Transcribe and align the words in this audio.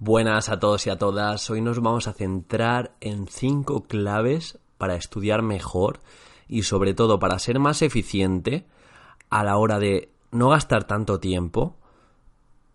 Buenas 0.00 0.48
a 0.48 0.58
todos 0.58 0.88
y 0.88 0.90
a 0.90 0.98
todas. 0.98 1.48
Hoy 1.50 1.60
nos 1.60 1.80
vamos 1.80 2.08
a 2.08 2.12
centrar 2.12 2.96
en 3.00 3.28
cinco 3.28 3.84
claves 3.84 4.58
para 4.76 4.96
estudiar 4.96 5.42
mejor 5.42 6.00
y 6.48 6.64
sobre 6.64 6.94
todo 6.94 7.20
para 7.20 7.38
ser 7.38 7.60
más 7.60 7.80
eficiente 7.80 8.66
a 9.30 9.44
la 9.44 9.56
hora 9.56 9.78
de 9.78 10.10
no 10.32 10.48
gastar 10.48 10.84
tanto 10.84 11.20
tiempo 11.20 11.76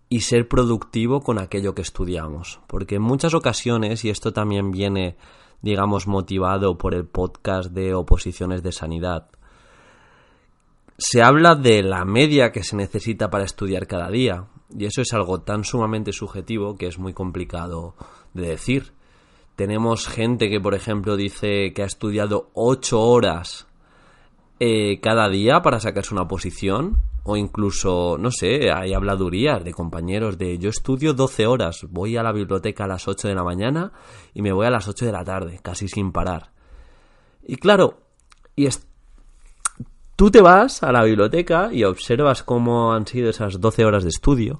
y 0.07 0.21
ser 0.21 0.47
productivo 0.47 1.19
con 1.19 1.39
aquello 1.39 1.75
que 1.75 1.81
estudiamos. 1.81 2.61
Porque 2.67 2.95
en 2.95 3.01
muchas 3.01 3.33
ocasiones, 3.33 4.05
y 4.05 4.09
esto 4.09 4.31
también 4.31 4.71
viene, 4.71 5.17
digamos, 5.61 6.07
motivado 6.07 6.77
por 6.77 6.93
el 6.95 7.05
podcast 7.05 7.71
de 7.71 7.93
oposiciones 7.95 8.63
de 8.63 8.71
sanidad, 8.71 9.27
se 10.97 11.21
habla 11.21 11.55
de 11.55 11.83
la 11.83 12.05
media 12.05 12.53
que 12.53 12.63
se 12.63 12.77
necesita 12.77 13.29
para 13.29 13.43
estudiar 13.43 13.87
cada 13.87 14.09
día, 14.09 14.47
y 14.77 14.85
eso 14.85 15.01
es 15.01 15.13
algo 15.13 15.41
tan 15.41 15.63
sumamente 15.63 16.11
subjetivo 16.11 16.75
que 16.75 16.87
es 16.87 16.99
muy 16.99 17.13
complicado 17.13 17.95
de 18.33 18.47
decir. 18.47 18.93
Tenemos 19.55 20.07
gente 20.07 20.49
que, 20.49 20.61
por 20.61 20.73
ejemplo, 20.73 21.17
dice 21.17 21.73
que 21.73 21.83
ha 21.83 21.85
estudiado 21.85 22.49
ocho 22.53 23.01
horas 23.01 23.67
eh, 24.59 24.99
cada 25.01 25.27
día 25.29 25.61
para 25.61 25.79
sacarse 25.79 26.13
una 26.13 26.27
posición, 26.27 27.01
o 27.23 27.35
incluso, 27.37 28.17
no 28.17 28.31
sé, 28.31 28.71
hay 28.71 28.93
habladurías 28.93 29.63
de 29.63 29.73
compañeros 29.73 30.37
de 30.37 30.57
yo 30.57 30.69
estudio 30.69 31.13
12 31.13 31.47
horas, 31.47 31.85
voy 31.89 32.17
a 32.17 32.23
la 32.23 32.31
biblioteca 32.31 32.85
a 32.85 32.87
las 32.87 33.07
8 33.07 33.27
de 33.27 33.35
la 33.35 33.43
mañana 33.43 33.91
y 34.33 34.41
me 34.41 34.51
voy 34.51 34.65
a 34.65 34.71
las 34.71 34.87
8 34.87 35.05
de 35.05 35.11
la 35.11 35.23
tarde, 35.23 35.59
casi 35.61 35.87
sin 35.87 36.11
parar. 36.11 36.51
Y 37.45 37.57
claro, 37.57 37.99
y 38.55 38.67
Tú 40.19 40.31
te 40.31 40.41
vas 40.41 40.83
a 40.83 40.91
la 40.91 41.05
biblioteca 41.05 41.69
y 41.71 41.85
observas 41.85 42.43
cómo 42.43 42.91
han 42.91 43.07
sido 43.07 43.29
esas 43.29 43.61
12 43.61 43.85
horas 43.85 44.03
de 44.03 44.09
estudio 44.09 44.59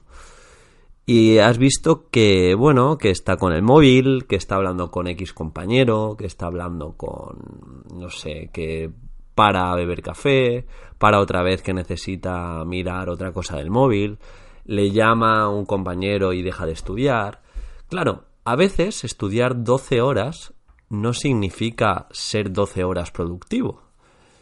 y 1.06 1.40
has 1.40 1.58
visto 1.58 2.08
que, 2.10 2.56
bueno, 2.56 2.98
que 2.98 3.10
está 3.10 3.36
con 3.36 3.52
el 3.52 3.62
móvil, 3.62 4.26
que 4.26 4.38
está 4.38 4.56
hablando 4.56 4.90
con 4.90 5.08
X 5.08 5.34
compañero, 5.34 6.16
que 6.18 6.28
está 6.28 6.46
hablando 6.46 6.94
con, 6.96 7.84
no 7.94 8.10
sé, 8.10 8.50
que 8.54 8.90
para 9.36 9.76
beber 9.76 10.02
café, 10.02 10.66
para 10.98 11.20
otra 11.20 11.44
vez 11.44 11.62
que 11.62 11.74
necesita 11.74 12.64
mirar 12.64 13.10
otra 13.10 13.34
cosa 13.34 13.58
del 13.58 13.70
móvil, 13.70 14.18
le 14.64 14.92
llama 14.92 15.42
a 15.42 15.50
un 15.50 15.66
compañero 15.66 16.32
y 16.32 16.42
deja 16.42 16.66
de 16.66 16.72
estudiar. 16.72 17.42
Claro, 17.90 18.24
a 18.46 18.56
veces 18.56 19.04
estudiar 19.04 19.62
12 19.62 20.00
horas 20.00 20.54
no 20.88 21.12
significa 21.12 22.08
ser 22.12 22.54
12 22.54 22.86
horas 22.86 23.12
productivo 23.12 23.89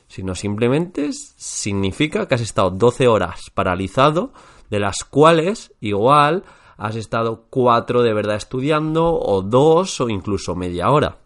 sino 0.07 0.35
simplemente 0.35 1.11
significa 1.11 2.27
que 2.27 2.35
has 2.35 2.41
estado 2.41 2.71
12 2.71 3.07
horas 3.07 3.51
paralizado, 3.53 4.31
de 4.69 4.79
las 4.79 5.03
cuales 5.03 5.73
igual 5.79 6.43
has 6.77 6.95
estado 6.95 7.45
4 7.49 8.03
de 8.03 8.13
verdad 8.13 8.35
estudiando, 8.35 9.13
o 9.13 9.41
2 9.41 10.01
o 10.01 10.09
incluso 10.09 10.55
media 10.55 10.89
hora. 10.89 11.17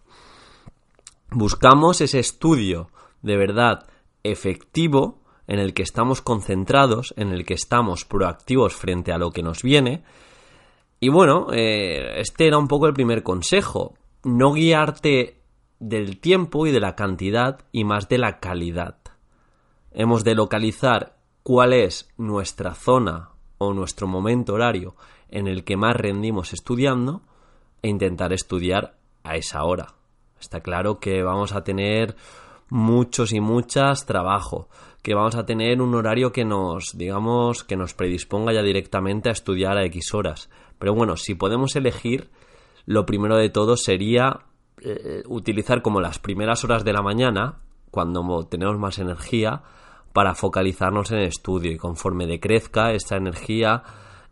Buscamos 1.29 2.01
ese 2.01 2.19
estudio 2.19 2.89
de 3.21 3.37
verdad 3.37 3.85
efectivo 4.23 5.21
en 5.47 5.59
el 5.59 5.73
que 5.73 5.83
estamos 5.83 6.21
concentrados, 6.21 7.13
en 7.17 7.31
el 7.31 7.45
que 7.45 7.53
estamos 7.53 8.05
proactivos 8.05 8.73
frente 8.73 9.11
a 9.11 9.17
lo 9.17 9.31
que 9.31 9.43
nos 9.43 9.63
viene. 9.63 10.03
Y 10.99 11.09
bueno, 11.09 11.47
eh, 11.51 12.19
este 12.21 12.47
era 12.47 12.57
un 12.57 12.67
poco 12.67 12.87
el 12.87 12.93
primer 12.93 13.23
consejo. 13.23 13.95
No 14.23 14.53
guiarte 14.53 15.40
del 15.81 16.19
tiempo 16.19 16.67
y 16.67 16.71
de 16.71 16.79
la 16.79 16.95
cantidad 16.95 17.65
y 17.71 17.83
más 17.85 18.07
de 18.07 18.19
la 18.19 18.39
calidad. 18.39 18.97
Hemos 19.91 20.23
de 20.23 20.35
localizar 20.35 21.17
cuál 21.41 21.73
es 21.73 22.07
nuestra 22.17 22.75
zona 22.75 23.31
o 23.57 23.73
nuestro 23.73 24.07
momento 24.07 24.53
horario 24.53 24.95
en 25.29 25.47
el 25.47 25.63
que 25.63 25.77
más 25.77 25.95
rendimos 25.95 26.53
estudiando 26.53 27.23
e 27.81 27.89
intentar 27.89 28.31
estudiar 28.31 28.95
a 29.23 29.35
esa 29.37 29.63
hora. 29.63 29.95
Está 30.39 30.61
claro 30.61 30.99
que 30.99 31.23
vamos 31.23 31.51
a 31.53 31.63
tener 31.63 32.15
muchos 32.69 33.33
y 33.33 33.39
muchas 33.39 34.05
trabajo, 34.05 34.69
que 35.01 35.15
vamos 35.15 35.35
a 35.35 35.47
tener 35.47 35.81
un 35.81 35.95
horario 35.95 36.31
que 36.31 36.45
nos, 36.45 36.95
digamos, 36.95 37.63
que 37.63 37.75
nos 37.75 37.95
predisponga 37.95 38.53
ya 38.53 38.61
directamente 38.61 39.29
a 39.29 39.33
estudiar 39.33 39.79
a 39.79 39.85
X 39.85 40.13
horas. 40.13 40.51
Pero 40.77 40.93
bueno, 40.93 41.17
si 41.17 41.33
podemos 41.33 41.75
elegir, 41.75 42.29
lo 42.85 43.07
primero 43.07 43.35
de 43.35 43.49
todo 43.49 43.77
sería 43.77 44.45
eh, 44.83 45.23
utilizar 45.27 45.81
como 45.81 46.01
las 46.01 46.19
primeras 46.19 46.63
horas 46.63 46.83
de 46.83 46.93
la 46.93 47.01
mañana, 47.01 47.59
cuando 47.91 48.47
tenemos 48.47 48.79
más 48.79 48.97
energía, 48.99 49.61
para 50.13 50.35
focalizarnos 50.35 51.11
en 51.11 51.19
el 51.19 51.27
estudio 51.27 51.71
y 51.71 51.77
conforme 51.77 52.25
decrezca 52.27 52.91
esta 52.91 53.15
energía, 53.15 53.83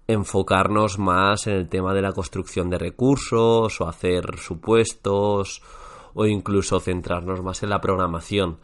enfocarnos 0.08 0.98
más 0.98 1.46
en 1.46 1.54
el 1.54 1.70
tema 1.70 1.94
de 1.94 2.02
la 2.02 2.14
construcción 2.14 2.70
de 2.70 2.80
recursos 2.80 3.80
o 3.80 3.88
hacer 3.88 4.38
supuestos 4.38 5.62
o 6.16 6.26
incluso 6.26 6.80
centrarnos 6.80 7.44
más 7.44 7.62
en 7.62 7.70
la 7.70 7.80
programación. 7.80 8.58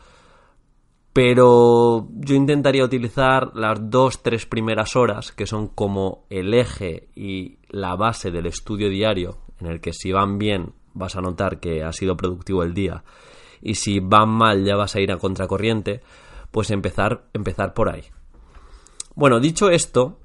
Pero 1.13 2.09
yo 2.15 2.35
intentaría 2.35 2.83
utilizar 2.83 3.51
las 3.55 3.89
dos, 3.89 4.23
tres 4.23 4.45
primeras 4.45 4.95
horas, 4.95 5.31
que 5.31 5.45
son 5.45 5.67
como 5.67 6.25
el 6.29 6.53
eje 6.53 7.09
y 7.15 7.59
la 7.69 7.95
base 7.95 8.31
del 8.31 8.47
estudio 8.47 8.89
diario, 8.89 9.37
en 9.59 9.67
el 9.67 9.79
que 9.79 9.93
si 9.93 10.11
van 10.11 10.37
bien 10.37 10.73
vas 10.95 11.15
a 11.15 11.21
notar 11.21 11.59
que 11.59 11.83
ha 11.83 11.93
sido 11.93 12.17
productivo 12.17 12.63
el 12.63 12.73
día 12.73 13.03
y 13.61 13.75
si 13.75 13.99
van 13.99 14.29
mal 14.29 14.65
ya 14.65 14.75
vas 14.75 14.95
a 14.95 15.01
ir 15.01 15.11
a 15.11 15.17
contracorriente, 15.17 16.01
pues 16.51 16.71
empezar, 16.71 17.25
empezar 17.33 17.73
por 17.73 17.89
ahí. 17.89 18.03
Bueno, 19.15 19.39
dicho 19.39 19.69
esto, 19.69 20.19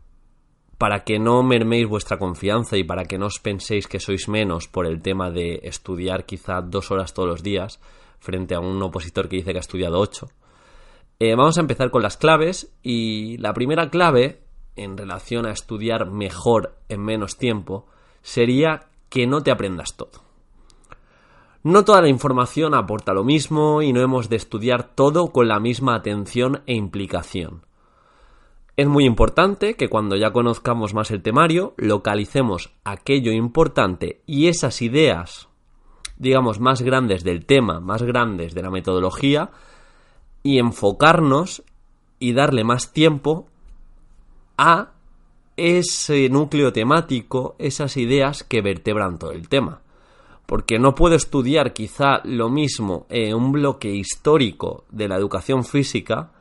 para 0.79 1.05
que 1.05 1.19
no 1.19 1.43
merméis 1.43 1.87
vuestra 1.87 2.19
confianza 2.19 2.77
y 2.77 2.85
para 2.85 3.05
que 3.05 3.19
no 3.19 3.27
os 3.27 3.39
penséis 3.39 3.87
que 3.87 4.01
sois 4.01 4.29
menos 4.29 4.69
por 4.69 4.87
el 4.87 5.03
tema 5.03 5.31
de 5.31 5.61
estudiar 5.65 6.25
quizá 6.25 6.61
dos 6.61 6.91
horas 6.91 7.15
todos 7.15 7.29
los 7.29 7.43
días 7.43 7.81
frente 8.19 8.55
a 8.55 8.61
un 8.61 8.83
opositor 8.83 9.29
que 9.29 9.37
dice 9.37 9.53
que 9.53 9.59
ha 9.59 9.61
estudiado 9.61 9.99
ocho, 9.99 10.29
eh, 11.19 11.35
vamos 11.35 11.59
a 11.59 11.61
empezar 11.61 11.91
con 11.91 12.03
las 12.03 12.17
claves 12.17 12.73
y 12.83 13.37
la 13.39 13.53
primera 13.53 13.91
clave 13.91 14.41
en 14.77 14.97
relación 14.97 15.47
a 15.47 15.53
estudiar 15.53 16.11
mejor 16.11 16.79
en 16.89 17.03
menos 17.03 17.37
tiempo 17.37 17.87
sería 18.23 18.89
que 19.09 19.27
no 19.27 19.43
te 19.43 19.51
aprendas 19.51 19.97
todo. 19.97 20.30
No 21.63 21.85
toda 21.85 22.01
la 22.01 22.09
información 22.09 22.75
aporta 22.75 23.13
lo 23.13 23.23
mismo 23.23 23.83
y 23.83 23.93
no 23.93 24.01
hemos 24.01 24.31
de 24.31 24.37
estudiar 24.37 24.95
todo 24.95 25.31
con 25.31 25.47
la 25.47 25.61
misma 25.61 25.95
atención 25.95 26.63
e 26.67 26.75
implicación. 26.75 27.67
Es 28.79 28.89
muy 28.89 29.05
importante 29.05 29.75
que 29.75 29.91
cuando 29.91 30.17
ya 30.17 30.33
conozcamos 30.33 30.95
más 30.95 31.11
el 31.11 31.21
temario, 31.21 31.75
localicemos 31.77 32.73
aquello 32.83 33.31
importante 33.33 34.23
y 34.25 34.49
esas 34.49 34.81
ideas, 34.81 35.49
digamos, 36.17 36.61
más 36.61 36.81
grandes 36.81 37.25
del 37.25 37.45
tema, 37.45 37.79
más 37.79 38.03
grandes 38.03 38.55
de 38.55 38.63
la 38.63 38.71
metodología, 38.71 39.51
y 40.43 40.59
enfocarnos 40.59 41.63
y 42.19 42.33
darle 42.33 42.65
más 42.65 42.95
tiempo 42.95 43.49
a 44.57 44.93
ese 45.59 46.31
núcleo 46.31 46.73
temático, 46.73 47.55
esas 47.59 47.99
ideas 47.99 48.45
que 48.45 48.63
vertebran 48.63 49.19
todo 49.19 49.33
el 49.33 49.51
tema 49.51 49.83
porque 50.51 50.81
no 50.81 50.97
puedo 50.97 51.15
estudiar 51.15 51.73
quizá 51.73 52.23
lo 52.25 52.51
mismo 52.51 53.07
en 53.09 53.37
un 53.37 53.53
bloque 53.53 53.89
histórico 53.89 54.85
de 54.91 55.07
la 55.07 55.15
educación 55.15 55.63
física 55.63 56.33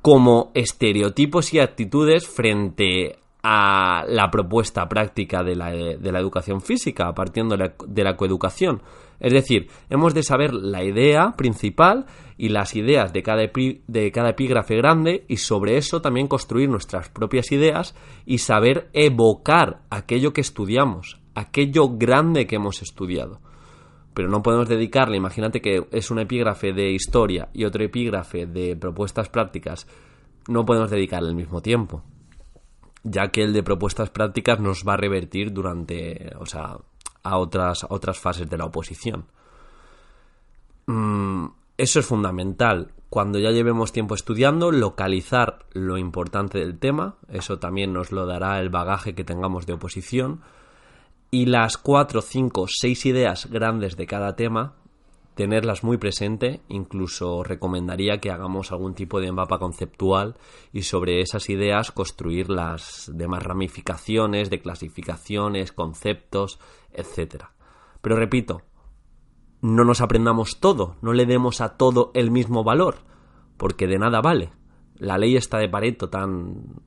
como 0.00 0.50
estereotipos 0.54 1.52
y 1.52 1.60
actitudes 1.60 2.26
frente 2.26 3.18
a 3.42 4.06
la 4.08 4.30
propuesta 4.30 4.88
práctica 4.88 5.42
de 5.42 5.56
la, 5.56 5.70
educación 6.18 6.62
física, 6.62 7.12
partiendo 7.12 7.54
de 7.54 7.64
la, 7.64 7.74
de 7.86 8.02
la, 8.02 8.16
coeducación. 8.16 8.80
Es 9.20 9.34
decir, 9.34 9.68
hemos 9.90 10.14
de 10.14 10.22
saber 10.22 10.54
la 10.54 10.82
idea 10.82 11.34
principal 11.36 12.06
y 12.38 12.48
las 12.48 12.74
ideas 12.76 13.12
de 13.12 13.22
cada, 13.22 13.42
de 13.42 14.10
cada 14.10 14.30
epígrafe 14.30 14.74
grande 14.76 15.26
y 15.28 15.36
sobre 15.36 15.76
eso 15.76 16.00
también 16.00 16.28
construir 16.28 16.70
nuestras 16.70 17.10
propias 17.10 17.52
ideas 17.52 17.94
y 18.24 18.38
saber 18.38 18.88
evocar 18.94 19.82
aquello 19.90 20.32
que 20.32 20.40
estudiamos, 20.40 21.20
aquello 21.38 21.96
grande 21.96 22.46
que 22.46 22.56
hemos 22.56 22.82
estudiado. 22.82 23.40
Pero 24.14 24.28
no 24.28 24.42
podemos 24.42 24.68
dedicarle, 24.68 25.16
imagínate 25.16 25.60
que 25.60 25.86
es 25.92 26.10
un 26.10 26.18
epígrafe 26.18 26.72
de 26.72 26.90
historia 26.90 27.48
y 27.52 27.64
otro 27.64 27.84
epígrafe 27.84 28.46
de 28.46 28.74
propuestas 28.76 29.28
prácticas, 29.28 29.86
no 30.48 30.64
podemos 30.64 30.90
dedicarle 30.90 31.28
el 31.28 31.36
mismo 31.36 31.60
tiempo, 31.60 32.02
ya 33.04 33.28
que 33.28 33.42
el 33.42 33.52
de 33.52 33.62
propuestas 33.62 34.10
prácticas 34.10 34.58
nos 34.58 34.82
va 34.86 34.94
a 34.94 34.96
revertir 34.96 35.52
durante, 35.52 36.32
o 36.38 36.46
sea, 36.46 36.78
a 37.22 37.38
otras, 37.38 37.86
otras 37.88 38.18
fases 38.18 38.50
de 38.50 38.58
la 38.58 38.64
oposición. 38.64 39.26
Mm, 40.86 41.46
eso 41.76 42.00
es 42.00 42.06
fundamental. 42.06 42.92
Cuando 43.10 43.38
ya 43.38 43.50
llevemos 43.50 43.92
tiempo 43.92 44.14
estudiando, 44.14 44.72
localizar 44.72 45.60
lo 45.72 45.96
importante 45.96 46.58
del 46.58 46.78
tema, 46.78 47.16
eso 47.28 47.58
también 47.58 47.92
nos 47.92 48.10
lo 48.10 48.26
dará 48.26 48.58
el 48.58 48.68
bagaje 48.68 49.14
que 49.14 49.24
tengamos 49.24 49.66
de 49.66 49.74
oposición, 49.74 50.40
y 51.30 51.46
las 51.46 51.76
cuatro, 51.76 52.22
cinco, 52.22 52.66
seis 52.68 53.04
ideas 53.04 53.46
grandes 53.50 53.96
de 53.96 54.06
cada 54.06 54.34
tema, 54.34 54.76
tenerlas 55.34 55.84
muy 55.84 55.98
presente, 55.98 56.62
incluso 56.68 57.44
recomendaría 57.44 58.18
que 58.18 58.30
hagamos 58.30 58.72
algún 58.72 58.94
tipo 58.94 59.20
de 59.20 59.30
mapa 59.30 59.58
conceptual 59.58 60.36
y 60.72 60.82
sobre 60.82 61.20
esas 61.20 61.48
ideas 61.50 61.92
construir 61.92 62.50
las 62.50 63.10
demás 63.14 63.42
ramificaciones 63.42 64.50
de 64.50 64.60
clasificaciones, 64.60 65.72
conceptos, 65.72 66.58
etc. 66.92 67.44
Pero 68.00 68.16
repito, 68.16 68.62
no 69.60 69.84
nos 69.84 70.00
aprendamos 70.00 70.60
todo, 70.60 70.96
no 71.02 71.12
le 71.12 71.26
demos 71.26 71.60
a 71.60 71.76
todo 71.76 72.10
el 72.14 72.30
mismo 72.30 72.64
valor, 72.64 72.96
porque 73.56 73.86
de 73.86 73.98
nada 73.98 74.20
vale. 74.20 74.52
La 74.96 75.18
ley 75.18 75.36
está 75.36 75.58
de 75.58 75.68
Pareto 75.68 76.08
tan 76.08 76.82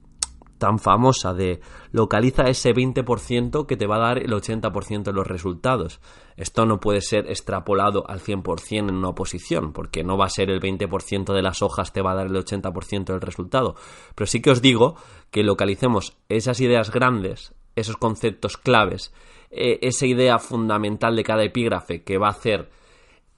tan 0.61 0.77
famosa 0.77 1.33
de 1.33 1.59
localiza 1.91 2.43
ese 2.43 2.71
20% 2.71 3.65
que 3.65 3.75
te 3.75 3.87
va 3.87 3.95
a 3.95 4.07
dar 4.07 4.19
el 4.19 4.31
80% 4.31 5.05
de 5.05 5.11
los 5.11 5.25
resultados. 5.25 5.99
Esto 6.37 6.67
no 6.67 6.79
puede 6.79 7.01
ser 7.01 7.27
extrapolado 7.31 8.07
al 8.07 8.19
100% 8.19 8.89
en 8.89 8.95
una 8.95 9.09
oposición, 9.09 9.73
porque 9.73 10.03
no 10.03 10.19
va 10.19 10.25
a 10.25 10.29
ser 10.29 10.51
el 10.51 10.61
20% 10.61 11.33
de 11.33 11.41
las 11.41 11.63
hojas 11.63 11.91
te 11.91 12.03
va 12.03 12.11
a 12.11 12.15
dar 12.15 12.27
el 12.27 12.35
80% 12.35 13.05
del 13.05 13.21
resultado. 13.21 13.73
Pero 14.13 14.27
sí 14.27 14.39
que 14.39 14.51
os 14.51 14.61
digo 14.61 14.97
que 15.31 15.41
localicemos 15.41 16.15
esas 16.29 16.61
ideas 16.61 16.91
grandes, 16.91 17.55
esos 17.75 17.97
conceptos 17.97 18.57
claves, 18.57 19.11
eh, 19.49 19.79
esa 19.81 20.05
idea 20.05 20.37
fundamental 20.37 21.15
de 21.15 21.23
cada 21.23 21.43
epígrafe 21.43 22.03
que 22.03 22.19
va 22.19 22.27
a 22.27 22.37
hacer 22.37 22.69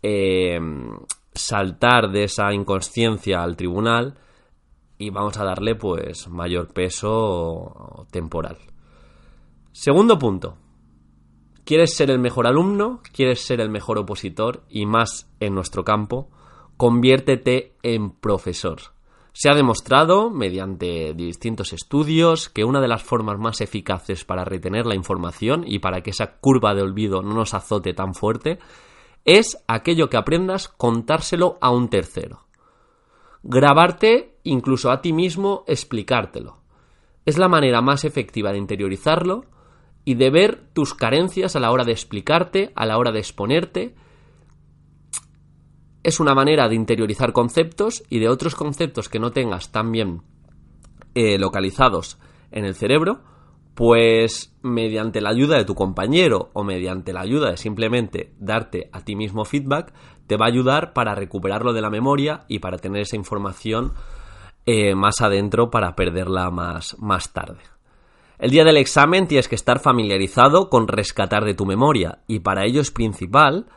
eh, 0.01 0.59
saltar 1.33 2.11
de 2.11 2.25
esa 2.25 2.53
inconsciencia 2.53 3.41
al 3.41 3.55
tribunal, 3.55 4.15
y 5.03 5.09
vamos 5.09 5.37
a 5.37 5.43
darle 5.43 5.75
pues 5.75 6.27
mayor 6.29 6.69
peso 6.73 8.07
temporal. 8.11 8.57
Segundo 9.71 10.17
punto. 10.17 10.57
¿Quieres 11.65 11.95
ser 11.95 12.09
el 12.11 12.19
mejor 12.19 12.47
alumno? 12.47 13.01
¿Quieres 13.13 13.45
ser 13.45 13.61
el 13.61 13.69
mejor 13.69 13.97
opositor? 13.97 14.63
Y 14.69 14.85
más 14.85 15.29
en 15.39 15.55
nuestro 15.55 15.83
campo, 15.83 16.29
conviértete 16.77 17.75
en 17.83 18.11
profesor. 18.11 18.79
Se 19.31 19.49
ha 19.49 19.55
demostrado, 19.55 20.29
mediante 20.29 21.13
distintos 21.13 21.73
estudios, 21.73 22.49
que 22.49 22.65
una 22.65 22.81
de 22.81 22.87
las 22.87 23.01
formas 23.01 23.39
más 23.39 23.61
eficaces 23.61 24.25
para 24.25 24.45
retener 24.45 24.85
la 24.85 24.95
información 24.95 25.63
y 25.65 25.79
para 25.79 26.01
que 26.01 26.11
esa 26.11 26.37
curva 26.37 26.75
de 26.75 26.83
olvido 26.83 27.21
no 27.21 27.33
nos 27.33 27.53
azote 27.53 27.93
tan 27.93 28.13
fuerte 28.13 28.59
es 29.25 29.57
aquello 29.67 30.09
que 30.09 30.17
aprendas 30.17 30.67
contárselo 30.67 31.57
a 31.61 31.71
un 31.71 31.87
tercero 31.87 32.43
grabarte 33.43 34.32
incluso 34.43 34.91
a 34.91 35.01
ti 35.01 35.13
mismo 35.13 35.63
explicártelo. 35.67 36.57
Es 37.25 37.37
la 37.37 37.47
manera 37.47 37.81
más 37.81 38.03
efectiva 38.03 38.51
de 38.51 38.57
interiorizarlo 38.57 39.45
y 40.05 40.15
de 40.15 40.29
ver 40.29 40.67
tus 40.73 40.93
carencias 40.93 41.55
a 41.55 41.59
la 41.59 41.71
hora 41.71 41.85
de 41.85 41.93
explicarte, 41.93 42.71
a 42.75 42.85
la 42.85 42.97
hora 42.97 43.11
de 43.11 43.19
exponerte. 43.19 43.95
Es 46.03 46.19
una 46.19 46.35
manera 46.35 46.67
de 46.67 46.75
interiorizar 46.75 47.31
conceptos 47.31 48.03
y 48.09 48.19
de 48.19 48.27
otros 48.27 48.55
conceptos 48.55 49.07
que 49.07 49.19
no 49.19 49.31
tengas 49.31 49.71
tan 49.71 49.91
bien 49.91 50.21
eh, 51.15 51.37
localizados 51.39 52.19
en 52.51 52.65
el 52.65 52.75
cerebro, 52.75 53.21
pues 53.75 54.55
mediante 54.61 55.21
la 55.21 55.29
ayuda 55.29 55.57
de 55.57 55.65
tu 55.65 55.75
compañero 55.75 56.49
o 56.53 56.63
mediante 56.63 57.13
la 57.13 57.21
ayuda 57.21 57.51
de 57.51 57.57
simplemente 57.57 58.33
darte 58.37 58.89
a 58.91 59.01
ti 59.01 59.15
mismo 59.15 59.45
feedback, 59.45 59.93
te 60.27 60.37
va 60.37 60.45
a 60.45 60.49
ayudar 60.49 60.93
para 60.93 61.15
recuperarlo 61.15 61.73
de 61.73 61.81
la 61.81 61.89
memoria 61.89 62.45
y 62.47 62.59
para 62.59 62.77
tener 62.77 63.03
esa 63.03 63.15
información 63.15 63.93
eh, 64.65 64.95
más 64.95 65.21
adentro 65.21 65.69
para 65.69 65.95
perderla 65.95 66.49
más, 66.49 66.97
más 66.99 67.33
tarde. 67.33 67.59
El 68.39 68.51
día 68.51 68.63
del 68.63 68.77
examen 68.77 69.27
tienes 69.27 69.47
que 69.47 69.55
estar 69.55 69.79
familiarizado 69.79 70.69
con 70.69 70.87
rescatar 70.87 71.45
de 71.45 71.53
tu 71.53 71.65
memoria 71.65 72.19
y 72.27 72.39
para 72.39 72.65
ello 72.65 72.81
es 72.81 72.91
principal 72.91 73.67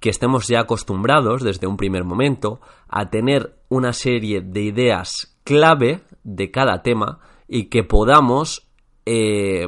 que 0.00 0.10
estemos 0.10 0.46
ya 0.48 0.60
acostumbrados 0.60 1.42
desde 1.42 1.66
un 1.66 1.76
primer 1.76 2.04
momento 2.04 2.60
a 2.88 3.10
tener 3.10 3.56
una 3.68 3.92
serie 3.92 4.40
de 4.40 4.62
ideas 4.62 5.38
clave 5.44 6.00
de 6.24 6.50
cada 6.50 6.82
tema 6.82 7.20
y 7.48 7.64
que 7.64 7.82
podamos 7.82 8.68
eh, 9.06 9.66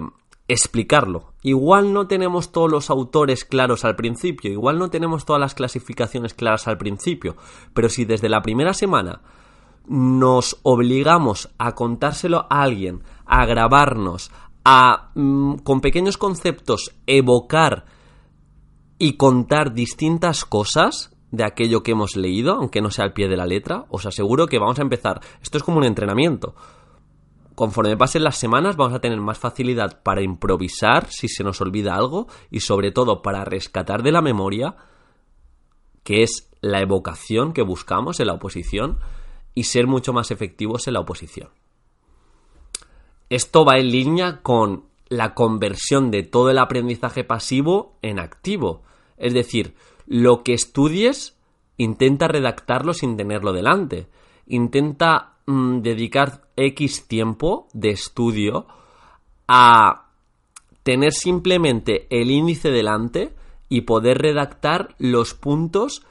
explicarlo. 0.49 1.33
Igual 1.43 1.93
no 1.93 2.07
tenemos 2.07 2.53
todos 2.53 2.71
los 2.71 2.91
autores 2.91 3.45
claros 3.45 3.85
al 3.85 3.97
principio, 3.97 4.51
igual 4.51 4.79
no 4.79 4.91
tenemos 4.91 5.25
todas 5.25 5.41
las 5.41 5.55
clasificaciones 5.55 6.35
claras 6.35 6.69
al 6.69 6.77
principio, 6.77 7.37
pero 7.73 7.89
si 7.89 8.05
desde 8.05 8.29
la 8.29 8.43
primera 8.43 8.75
semana 8.75 9.23
nos 9.87 10.59
obligamos 10.63 11.51
a 11.59 11.75
contárselo 11.75 12.47
a 12.51 12.63
alguien, 12.63 13.03
a 13.27 13.45
grabarnos, 13.47 14.31
a 14.65 15.11
mm, 15.15 15.57
con 15.57 15.81
pequeños 15.81 16.17
conceptos 16.17 16.95
evocar 17.07 17.87
y 18.99 19.17
contar 19.17 19.73
distintas 19.73 20.45
cosas 20.45 21.17
de 21.31 21.45
aquello 21.45 21.83
que 21.83 21.93
hemos 21.93 22.17
leído, 22.17 22.55
aunque 22.55 22.81
no 22.81 22.91
sea 22.91 23.05
al 23.05 23.13
pie 23.13 23.29
de 23.29 23.37
la 23.37 23.47
letra, 23.47 23.87
os 23.89 24.05
aseguro 24.07 24.47
que 24.47 24.59
vamos 24.59 24.79
a 24.79 24.83
empezar. 24.83 25.21
Esto 25.43 25.59
es 25.59 25.65
como 25.65 25.79
un 25.79 25.85
entrenamiento 25.85 26.55
conforme 27.61 27.95
pasen 27.95 28.25
las 28.25 28.39
semanas 28.39 28.77
vamos 28.77 28.95
a 28.95 29.01
tener 29.01 29.21
más 29.21 29.39
facilidad 29.39 30.03
para 30.03 30.23
improvisar 30.23 31.09
si 31.11 31.29
se 31.29 31.45
nos 31.45 31.61
olvida 31.61 31.95
algo 31.95 32.27
y 32.51 32.61
sobre 32.61 32.91
todo 32.91 33.21
para 33.21 33.45
rescatar 33.45 34.03
de 34.03 34.13
la 34.13 34.23
memoria, 34.23 34.77
que 36.03 36.23
es 36.23 36.51
la 36.63 36.81
evocación 36.81 37.53
que 37.53 37.61
buscamos 37.61 38.19
en 38.19 38.29
la 38.29 38.33
oposición, 38.33 38.99
y 39.55 39.65
ser 39.65 39.87
mucho 39.87 40.13
más 40.13 40.31
efectivos 40.31 40.87
en 40.87 40.95
la 40.95 41.01
oposición. 41.01 41.51
Esto 43.29 43.65
va 43.65 43.79
en 43.79 43.91
línea 43.91 44.41
con 44.43 44.85
la 45.09 45.35
conversión 45.35 46.11
de 46.11 46.23
todo 46.23 46.51
el 46.51 46.59
aprendizaje 46.59 47.25
pasivo 47.25 47.97
en 48.03 48.19
activo. 48.19 48.83
Es 49.17 49.35
decir, 49.35 49.75
lo 50.07 50.43
que 50.43 50.55
estudies, 50.55 51.37
intenta 51.77 52.29
redactarlo 52.29 52.95
sin 52.95 53.17
tenerlo 53.17 53.53
delante. 53.53 54.09
Intenta 54.47 55.35
mm, 55.47 55.81
dedicar 55.81 56.49
X 56.57 57.07
tiempo 57.07 57.69
de 57.73 57.91
estudio 57.91 58.67
a 59.47 60.11
tener 60.83 61.13
simplemente 61.13 62.07
el 62.11 62.31
índice 62.31 62.71
delante 62.71 63.35
y 63.69 63.83
poder 63.83 64.19
redactar 64.19 64.95
los 64.99 65.35
puntos 65.35 66.05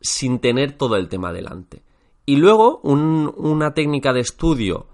sin 0.00 0.38
tener 0.38 0.72
todo 0.72 0.96
el 0.96 1.08
tema 1.08 1.32
delante. 1.32 1.82
Y 2.30 2.36
luego 2.36 2.78
una 2.84 3.74
técnica 3.74 4.12
de 4.12 4.20
estudio 4.20 4.86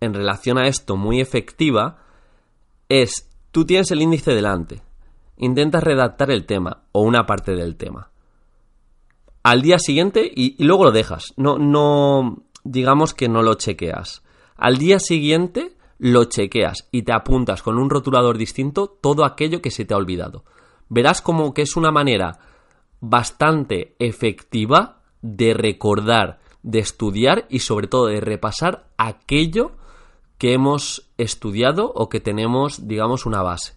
en 0.00 0.12
relación 0.12 0.58
a 0.58 0.66
esto 0.66 0.98
muy 0.98 1.18
efectiva 1.18 2.02
es 2.90 3.30
tú 3.52 3.64
tienes 3.64 3.90
el 3.90 4.02
índice 4.02 4.34
delante, 4.34 4.82
intentas 5.38 5.82
redactar 5.82 6.30
el 6.30 6.44
tema 6.44 6.82
o 6.92 7.00
una 7.00 7.24
parte 7.24 7.52
del 7.52 7.76
tema. 7.76 8.10
Al 9.42 9.62
día 9.62 9.78
siguiente 9.78 10.30
y, 10.30 10.62
y 10.62 10.66
luego 10.66 10.84
lo 10.84 10.92
dejas. 10.92 11.32
No, 11.38 11.56
no, 11.56 12.42
digamos 12.64 13.14
que 13.14 13.30
no 13.30 13.40
lo 13.40 13.54
chequeas. 13.54 14.22
Al 14.54 14.76
día 14.76 14.98
siguiente 14.98 15.78
lo 15.96 16.26
chequeas 16.26 16.90
y 16.92 17.04
te 17.04 17.14
apuntas 17.14 17.62
con 17.62 17.78
un 17.78 17.88
rotulador 17.88 18.36
distinto 18.36 18.88
todo 18.88 19.24
aquello 19.24 19.62
que 19.62 19.70
se 19.70 19.86
te 19.86 19.94
ha 19.94 19.96
olvidado. 19.96 20.44
Verás 20.90 21.22
como 21.22 21.54
que 21.54 21.62
es 21.62 21.78
una 21.78 21.90
manera 21.90 22.40
bastante 23.00 23.96
efectiva 23.98 25.00
de 25.22 25.54
recordar, 25.54 26.43
de 26.64 26.80
estudiar 26.80 27.46
y 27.48 27.60
sobre 27.60 27.86
todo 27.86 28.06
de 28.06 28.20
repasar 28.20 28.86
aquello 28.96 29.72
que 30.38 30.54
hemos 30.54 31.08
estudiado 31.18 31.92
o 31.94 32.08
que 32.08 32.20
tenemos, 32.20 32.88
digamos, 32.88 33.26
una 33.26 33.42
base. 33.42 33.74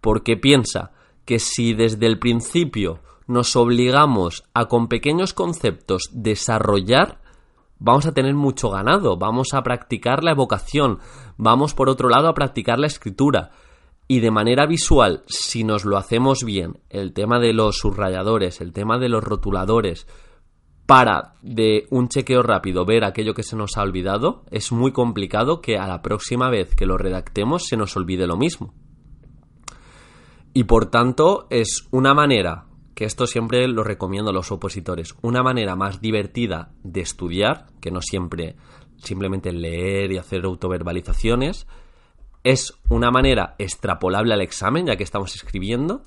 Porque 0.00 0.36
piensa 0.36 0.90
que 1.24 1.38
si 1.38 1.74
desde 1.74 2.06
el 2.06 2.18
principio 2.18 2.98
nos 3.26 3.54
obligamos 3.54 4.42
a 4.54 4.66
con 4.66 4.88
pequeños 4.88 5.34
conceptos 5.34 6.08
desarrollar, 6.12 7.20
vamos 7.78 8.06
a 8.06 8.12
tener 8.12 8.34
mucho 8.34 8.70
ganado, 8.70 9.16
vamos 9.16 9.52
a 9.52 9.62
practicar 9.62 10.24
la 10.24 10.32
evocación, 10.32 10.98
vamos 11.36 11.74
por 11.74 11.88
otro 11.88 12.08
lado 12.08 12.28
a 12.28 12.34
practicar 12.34 12.78
la 12.78 12.88
escritura. 12.88 13.52
Y 14.08 14.18
de 14.18 14.32
manera 14.32 14.66
visual, 14.66 15.22
si 15.26 15.62
nos 15.62 15.84
lo 15.84 15.96
hacemos 15.96 16.42
bien, 16.42 16.80
el 16.88 17.12
tema 17.12 17.38
de 17.38 17.52
los 17.52 17.76
subrayadores, 17.76 18.60
el 18.60 18.72
tema 18.72 18.98
de 18.98 19.08
los 19.08 19.22
rotuladores, 19.22 20.08
para 20.90 21.34
de 21.40 21.86
un 21.90 22.08
chequeo 22.08 22.42
rápido 22.42 22.84
ver 22.84 23.04
aquello 23.04 23.32
que 23.32 23.44
se 23.44 23.54
nos 23.54 23.76
ha 23.76 23.82
olvidado, 23.82 24.42
es 24.50 24.72
muy 24.72 24.90
complicado 24.90 25.60
que 25.60 25.78
a 25.78 25.86
la 25.86 26.02
próxima 26.02 26.50
vez 26.50 26.74
que 26.74 26.84
lo 26.84 26.98
redactemos 26.98 27.66
se 27.68 27.76
nos 27.76 27.96
olvide 27.96 28.26
lo 28.26 28.36
mismo. 28.36 28.74
Y 30.52 30.64
por 30.64 30.86
tanto 30.86 31.46
es 31.48 31.86
una 31.92 32.12
manera 32.12 32.64
que 32.96 33.04
esto 33.04 33.28
siempre 33.28 33.68
lo 33.68 33.84
recomiendo 33.84 34.32
a 34.32 34.34
los 34.34 34.50
opositores, 34.50 35.14
una 35.22 35.44
manera 35.44 35.76
más 35.76 36.00
divertida 36.00 36.72
de 36.82 37.02
estudiar, 37.02 37.68
que 37.80 37.92
no 37.92 38.02
siempre 38.02 38.56
simplemente 38.96 39.52
leer 39.52 40.10
y 40.10 40.18
hacer 40.18 40.44
autoverbalizaciones, 40.44 41.68
es 42.42 42.74
una 42.88 43.12
manera 43.12 43.54
extrapolable 43.58 44.34
al 44.34 44.40
examen, 44.40 44.86
ya 44.86 44.96
que 44.96 45.04
estamos 45.04 45.36
escribiendo, 45.36 46.02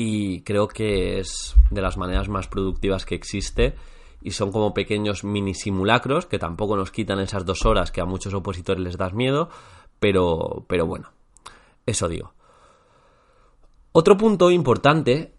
y 0.00 0.42
creo 0.42 0.68
que 0.68 1.18
es 1.18 1.56
de 1.72 1.82
las 1.82 1.96
maneras 1.96 2.28
más 2.28 2.46
productivas 2.46 3.04
que 3.04 3.16
existe, 3.16 3.74
y 4.22 4.30
son 4.30 4.52
como 4.52 4.72
pequeños 4.72 5.24
mini 5.24 5.54
simulacros 5.54 6.26
que 6.26 6.38
tampoco 6.38 6.76
nos 6.76 6.92
quitan 6.92 7.18
esas 7.18 7.44
dos 7.44 7.66
horas 7.66 7.90
que 7.90 8.00
a 8.00 8.04
muchos 8.04 8.32
opositores 8.32 8.80
les 8.80 8.96
das 8.96 9.12
miedo, 9.12 9.48
pero, 9.98 10.64
pero 10.68 10.86
bueno, 10.86 11.10
eso 11.84 12.08
digo. 12.08 12.32
Otro 13.90 14.16
punto 14.16 14.52
importante 14.52 15.34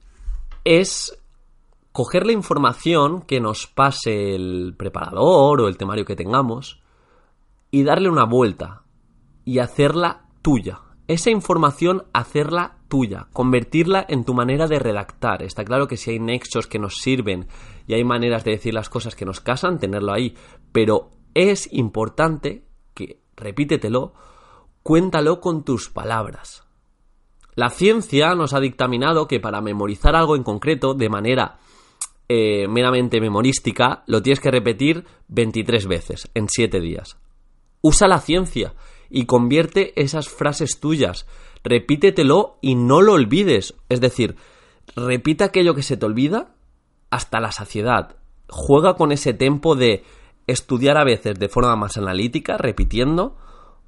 es 0.65 1.17
coger 1.93 2.25
la 2.25 2.33
información 2.33 3.21
que 3.21 3.39
nos 3.39 3.65
pase 3.65 4.35
el 4.35 4.75
preparador 4.77 5.61
o 5.61 5.69
el 5.69 5.77
temario 5.77 6.03
que 6.03 6.17
tengamos 6.17 6.81
y 7.71 7.83
darle 7.83 8.09
una 8.09 8.25
vuelta 8.25 8.83
y 9.45 9.59
hacerla 9.59 10.25
tuya. 10.41 10.81
Esa 11.07 11.29
información 11.29 12.03
hacerla 12.11 12.78
tuya, 12.89 13.27
convertirla 13.31 14.05
en 14.09 14.25
tu 14.25 14.33
manera 14.33 14.67
de 14.67 14.79
redactar. 14.79 15.43
Está 15.43 15.63
claro 15.63 15.87
que 15.87 15.95
si 15.95 16.11
hay 16.11 16.19
nexos 16.19 16.67
que 16.67 16.79
nos 16.79 16.95
sirven 16.95 17.47
y 17.87 17.93
hay 17.93 18.03
maneras 18.03 18.43
de 18.43 18.51
decir 18.51 18.73
las 18.73 18.89
cosas 18.89 19.15
que 19.15 19.25
nos 19.25 19.39
casan, 19.39 19.79
tenerlo 19.79 20.11
ahí. 20.11 20.35
Pero 20.73 21.11
es 21.33 21.71
importante 21.71 22.65
que, 22.93 23.19
repítetelo, 23.37 24.13
cuéntalo 24.83 25.39
con 25.39 25.63
tus 25.63 25.89
palabras. 25.89 26.63
La 27.55 27.69
ciencia 27.69 28.35
nos 28.35 28.53
ha 28.53 28.59
dictaminado 28.59 29.27
que 29.27 29.39
para 29.39 29.61
memorizar 29.61 30.15
algo 30.15 30.35
en 30.35 30.43
concreto 30.43 30.93
de 30.93 31.09
manera 31.09 31.59
eh, 32.27 32.67
meramente 32.67 33.19
memorística, 33.19 34.03
lo 34.07 34.21
tienes 34.21 34.39
que 34.39 34.51
repetir 34.51 35.05
23 35.29 35.87
veces 35.87 36.29
en 36.33 36.47
7 36.47 36.79
días. 36.79 37.17
Usa 37.81 38.07
la 38.07 38.19
ciencia 38.19 38.73
y 39.09 39.25
convierte 39.25 39.99
esas 40.01 40.29
frases 40.29 40.79
tuyas. 40.79 41.25
Repítetelo 41.63 42.57
y 42.61 42.75
no 42.75 43.01
lo 43.01 43.13
olvides. 43.13 43.75
Es 43.89 44.01
decir, 44.01 44.35
repite 44.95 45.43
aquello 45.43 45.75
que 45.75 45.83
se 45.83 45.97
te 45.97 46.05
olvida 46.05 46.55
hasta 47.09 47.39
la 47.39 47.51
saciedad. 47.51 48.17
Juega 48.49 48.95
con 48.95 49.11
ese 49.11 49.33
tempo 49.33 49.75
de 49.75 50.03
estudiar 50.47 50.97
a 50.97 51.03
veces 51.03 51.37
de 51.37 51.49
forma 51.49 51.75
más 51.75 51.97
analítica, 51.97 52.57
repitiendo, 52.57 53.37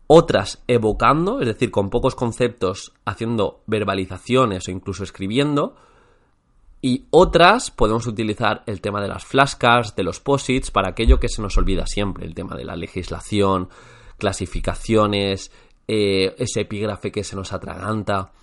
otras 0.07 0.63
evocando, 0.67 1.39
es 1.39 1.47
decir, 1.47 1.71
con 1.71 1.89
pocos 1.89 2.15
conceptos, 2.15 2.93
haciendo 3.05 3.63
verbalizaciones 3.65 4.67
o 4.67 4.71
incluso 4.71 5.03
escribiendo, 5.03 5.75
y 6.81 7.05
otras 7.11 7.69
podemos 7.69 8.07
utilizar 8.07 8.63
el 8.65 8.81
tema 8.81 9.01
de 9.01 9.07
las 9.07 9.23
flashcards, 9.23 9.95
de 9.95 10.03
los 10.03 10.19
posits, 10.19 10.71
para 10.71 10.89
aquello 10.89 11.19
que 11.19 11.29
se 11.29 11.41
nos 11.41 11.57
olvida 11.57 11.85
siempre, 11.85 12.25
el 12.25 12.33
tema 12.33 12.55
de 12.55 12.65
la 12.65 12.75
legislación, 12.75 13.69
clasificaciones, 14.21 15.51
eh, 15.87 16.35
ese 16.37 16.61
epígrafe 16.61 17.11
que 17.11 17.23
se 17.23 17.35
nos 17.35 17.53
atraganta. 17.53 18.33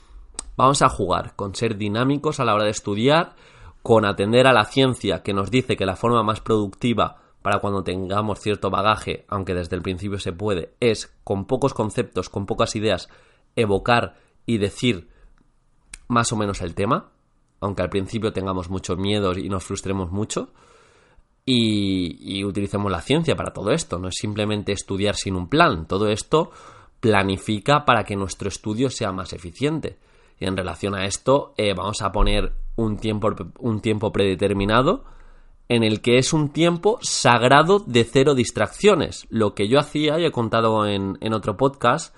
Vamos 0.56 0.82
a 0.82 0.88
jugar 0.88 1.36
con 1.36 1.54
ser 1.54 1.76
dinámicos 1.76 2.40
a 2.40 2.44
la 2.44 2.54
hora 2.54 2.64
de 2.64 2.70
estudiar, 2.70 3.36
con 3.84 4.04
atender 4.04 4.48
a 4.48 4.52
la 4.52 4.64
ciencia 4.64 5.22
que 5.22 5.32
nos 5.32 5.52
dice 5.52 5.76
que 5.76 5.86
la 5.86 5.94
forma 5.94 6.24
más 6.24 6.40
productiva 6.40 7.18
para 7.42 7.60
cuando 7.60 7.84
tengamos 7.84 8.40
cierto 8.40 8.70
bagaje, 8.70 9.24
aunque 9.28 9.54
desde 9.54 9.76
el 9.76 9.82
principio 9.82 10.18
se 10.18 10.32
puede, 10.32 10.74
es 10.80 11.14
con 11.22 11.46
pocos 11.46 11.74
conceptos, 11.74 12.28
con 12.28 12.44
pocas 12.44 12.74
ideas, 12.74 13.08
evocar 13.54 14.16
y 14.44 14.58
decir 14.58 15.08
más 16.08 16.32
o 16.32 16.36
menos 16.36 16.60
el 16.60 16.74
tema, 16.74 17.12
aunque 17.60 17.82
al 17.82 17.88
principio 17.88 18.32
tengamos 18.32 18.68
muchos 18.68 18.98
miedos 18.98 19.38
y 19.38 19.48
nos 19.48 19.62
frustremos 19.62 20.10
mucho, 20.10 20.50
y, 21.50 22.38
y 22.38 22.44
utilicemos 22.44 22.92
la 22.92 23.00
ciencia 23.00 23.34
para 23.34 23.54
todo 23.54 23.70
esto, 23.70 23.98
no 23.98 24.08
es 24.08 24.16
simplemente 24.18 24.72
estudiar 24.72 25.14
sin 25.14 25.34
un 25.34 25.48
plan, 25.48 25.86
todo 25.86 26.08
esto 26.08 26.50
planifica 27.00 27.86
para 27.86 28.04
que 28.04 28.16
nuestro 28.16 28.48
estudio 28.48 28.90
sea 28.90 29.12
más 29.12 29.32
eficiente. 29.32 29.96
Y 30.38 30.44
en 30.44 30.56
relación 30.56 30.94
a 30.94 31.06
esto, 31.06 31.54
eh, 31.56 31.72
vamos 31.74 32.02
a 32.02 32.12
poner 32.12 32.52
un 32.76 32.98
tiempo, 32.98 33.30
un 33.60 33.80
tiempo 33.80 34.12
predeterminado 34.12 35.04
en 35.70 35.84
el 35.84 36.02
que 36.02 36.18
es 36.18 36.34
un 36.34 36.50
tiempo 36.50 36.98
sagrado 37.00 37.78
de 37.78 38.04
cero 38.04 38.34
distracciones. 38.34 39.26
Lo 39.30 39.54
que 39.54 39.68
yo 39.68 39.78
hacía, 39.78 40.18
y 40.18 40.26
he 40.26 40.30
contado 40.30 40.86
en, 40.86 41.16
en 41.20 41.32
otro 41.32 41.56
podcast, 41.56 42.14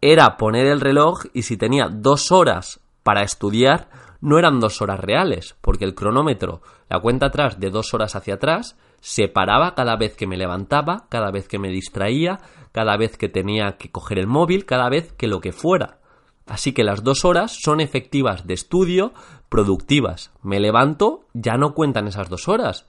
era 0.00 0.38
poner 0.38 0.66
el 0.66 0.80
reloj 0.80 1.24
y 1.34 1.42
si 1.42 1.58
tenía 1.58 1.88
dos 1.90 2.32
horas 2.32 2.80
para 3.02 3.22
estudiar, 3.22 3.88
no 4.20 4.38
eran 4.38 4.60
dos 4.60 4.82
horas 4.82 5.00
reales, 5.00 5.56
porque 5.60 5.84
el 5.84 5.94
cronómetro, 5.94 6.62
la 6.88 7.00
cuenta 7.00 7.26
atrás 7.26 7.58
de 7.58 7.70
dos 7.70 7.94
horas 7.94 8.16
hacia 8.16 8.34
atrás, 8.34 8.76
se 9.00 9.28
paraba 9.28 9.74
cada 9.74 9.96
vez 9.96 10.14
que 10.14 10.26
me 10.26 10.36
levantaba, 10.36 11.06
cada 11.08 11.30
vez 11.30 11.48
que 11.48 11.58
me 11.58 11.70
distraía, 11.70 12.38
cada 12.72 12.96
vez 12.96 13.16
que 13.16 13.28
tenía 13.28 13.76
que 13.78 13.90
coger 13.90 14.18
el 14.18 14.26
móvil, 14.26 14.66
cada 14.66 14.88
vez 14.88 15.12
que 15.12 15.26
lo 15.26 15.40
que 15.40 15.52
fuera. 15.52 15.98
Así 16.46 16.72
que 16.72 16.84
las 16.84 17.04
dos 17.04 17.24
horas 17.24 17.56
son 17.62 17.80
efectivas 17.80 18.46
de 18.46 18.54
estudio, 18.54 19.12
productivas. 19.48 20.32
Me 20.42 20.60
levanto, 20.60 21.26
ya 21.32 21.56
no 21.56 21.74
cuentan 21.74 22.08
esas 22.08 22.28
dos 22.28 22.48
horas. 22.48 22.86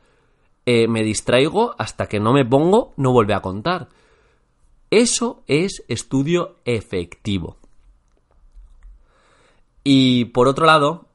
Eh, 0.65 0.87
me 0.87 1.03
distraigo 1.03 1.75
hasta 1.77 2.07
que 2.07 2.19
no 2.19 2.33
me 2.33 2.45
pongo, 2.45 2.93
no 2.97 3.11
vuelve 3.11 3.33
a 3.33 3.41
contar. 3.41 3.89
Eso 4.89 5.43
es 5.47 5.83
estudio 5.87 6.57
efectivo. 6.65 7.57
Y 9.83 10.25
por 10.25 10.47
otro 10.47 10.65
lado, 10.65 11.07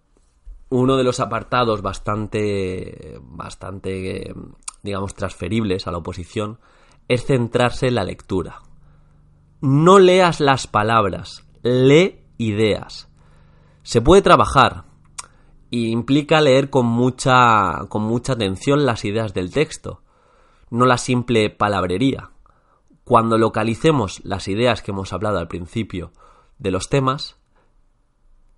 uno 0.69 0.97
de 0.97 1.05
los 1.05 1.21
apartados 1.21 1.83
bastante, 1.83 3.19
bastante, 3.23 4.35
digamos, 4.83 5.15
transferibles 5.15 5.87
a 5.87 5.93
la 5.93 5.99
oposición 5.99 6.59
es 7.09 7.25
centrarse 7.25 7.89
en 7.89 7.95
la 7.95 8.05
lectura. 8.05 8.63
No 9.61 9.99
leas 9.99 10.41
las 10.41 10.67
palabras, 10.67 11.47
lee 11.63 12.21
ideas. 12.37 13.09
Se 13.83 14.01
puede 14.01 14.23
trabajar 14.23 14.85
y 15.71 15.91
implica 15.91 16.41
leer 16.41 16.71
con 16.71 16.87
mucha, 16.87 17.87
con 17.89 18.03
mucha 18.03 18.33
atención 18.33 18.85
las 18.85 19.05
ideas 19.05 19.35
del 19.35 19.53
texto, 19.53 20.03
no 20.71 20.85
la 20.85 20.99
simple 20.99 21.51
palabrería. 21.51 22.31
Cuando 23.05 23.39
localicemos 23.39 24.21
las 24.25 24.49
ideas 24.49 24.83
que 24.83 24.91
hemos 24.91 25.13
hablado 25.13 25.39
al 25.39 25.47
principio 25.47 26.13
de 26.59 26.73
los 26.73 26.89
temas, 26.89 27.37